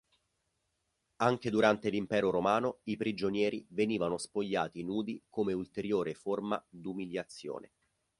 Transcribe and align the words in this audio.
Anche 1.17 1.51
durante 1.51 1.91
l'impero 1.91 2.31
romano 2.31 2.79
i 2.85 2.97
prigionieri 2.97 3.63
venivano 3.69 4.17
spogliati 4.17 4.81
nudi 4.81 5.21
come 5.29 5.53
ulteriore 5.53 6.15
forma 6.15 6.59
d'umiliazione. 6.67 7.71